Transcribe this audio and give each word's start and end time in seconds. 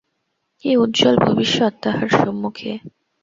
কি 0.59 0.71
উজ্জ্বল 0.77 1.15
ভবিষ্যৎ 1.25 1.73
তাহার 1.83 2.09
সম্মুখে! 2.17 2.71